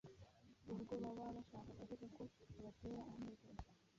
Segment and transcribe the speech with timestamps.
[0.73, 3.63] Ubwo baba bashaka kuvuga ko bibatera umunezero,